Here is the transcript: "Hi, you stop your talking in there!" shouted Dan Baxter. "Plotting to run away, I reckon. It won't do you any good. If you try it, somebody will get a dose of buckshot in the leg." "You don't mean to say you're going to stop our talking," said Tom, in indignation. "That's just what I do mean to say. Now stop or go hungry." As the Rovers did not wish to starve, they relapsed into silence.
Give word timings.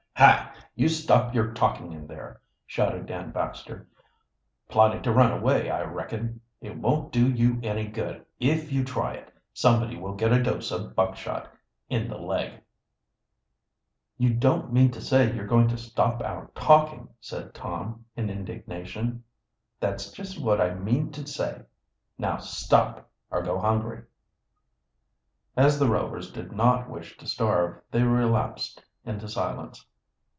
"Hi, 0.17 0.51
you 0.75 0.87
stop 0.87 1.33
your 1.33 1.51
talking 1.51 1.91
in 1.93 2.05
there!" 2.05 2.41
shouted 2.67 3.07
Dan 3.07 3.31
Baxter. 3.31 3.87
"Plotting 4.69 5.01
to 5.01 5.11
run 5.11 5.31
away, 5.31 5.71
I 5.71 5.81
reckon. 5.81 6.41
It 6.61 6.77
won't 6.77 7.11
do 7.11 7.27
you 7.27 7.59
any 7.63 7.87
good. 7.87 8.23
If 8.39 8.71
you 8.71 8.83
try 8.83 9.13
it, 9.15 9.33
somebody 9.51 9.97
will 9.97 10.13
get 10.13 10.31
a 10.31 10.43
dose 10.43 10.69
of 10.69 10.93
buckshot 10.95 11.51
in 11.89 12.07
the 12.07 12.19
leg." 12.19 12.61
"You 14.19 14.31
don't 14.35 14.71
mean 14.71 14.91
to 14.91 15.01
say 15.01 15.33
you're 15.33 15.47
going 15.47 15.67
to 15.69 15.77
stop 15.77 16.21
our 16.21 16.51
talking," 16.53 17.09
said 17.19 17.55
Tom, 17.55 18.05
in 18.15 18.29
indignation. 18.29 19.23
"That's 19.79 20.11
just 20.11 20.39
what 20.39 20.61
I 20.61 20.69
do 20.69 20.81
mean 20.81 21.11
to 21.13 21.25
say. 21.25 21.63
Now 22.19 22.37
stop 22.37 23.09
or 23.31 23.41
go 23.41 23.57
hungry." 23.57 24.03
As 25.57 25.79
the 25.79 25.89
Rovers 25.89 26.31
did 26.31 26.51
not 26.51 26.87
wish 26.91 27.17
to 27.17 27.25
starve, 27.25 27.81
they 27.89 28.03
relapsed 28.03 28.83
into 29.03 29.27
silence. 29.27 29.83